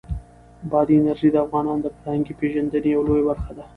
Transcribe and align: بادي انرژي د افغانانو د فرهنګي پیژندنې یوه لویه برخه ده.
بادي 0.71 0.95
انرژي 0.99 1.29
د 1.31 1.35
افغانانو 1.45 1.83
د 1.83 1.87
فرهنګي 1.97 2.33
پیژندنې 2.41 2.87
یوه 2.93 3.05
لویه 3.07 3.27
برخه 3.29 3.51
ده. 3.57 3.65